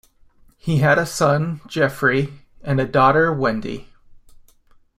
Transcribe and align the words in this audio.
He 0.57 0.79
had 0.79 0.97
a 0.97 1.05
son, 1.05 1.61
Jeffery 1.67 2.33
and 2.63 2.81
a 2.81 2.87
daughter, 2.87 3.31
Wendy. 3.31 3.87